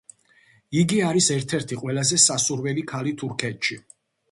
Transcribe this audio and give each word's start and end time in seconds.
იგი 0.83 0.97
არის 1.07 1.27
ერთ-ერთი 1.35 1.79
ყველაზე 1.83 2.19
სასურველი 2.25 2.87
ქალი 2.95 3.17
თურქეთში. 3.23 3.81